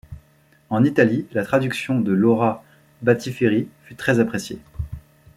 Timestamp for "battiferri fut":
3.03-3.93